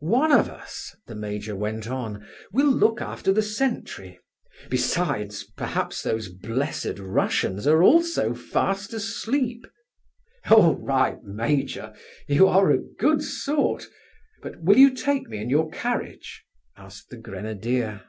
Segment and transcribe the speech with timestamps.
[0.00, 4.18] "One of us," the major went on, "will look after the sentry.
[4.70, 9.66] Besides, perhaps those blessed Russians are also fast asleep."
[10.50, 11.92] "All right, major;
[12.26, 13.88] you are a good sort!
[14.40, 18.04] But will you take me in your carriage?" asked the grenadier.